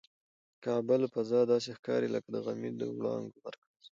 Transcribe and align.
کعبه 0.63 0.95
له 1.01 1.07
فضا 1.13 1.39
داسې 1.51 1.69
ښکاري 1.77 2.09
لکه 2.15 2.27
د 2.31 2.37
غمي 2.45 2.71
د 2.79 2.81
وړانګو 2.97 3.39
مرکز. 3.45 3.83